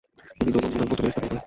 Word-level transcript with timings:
তিনি 0.39 0.49
দোলন 0.53 0.67
বুলাক 0.71 0.79
বৌদ্ধবিহার 0.89 1.13
স্থপন 1.13 1.27
করেন। 1.29 1.39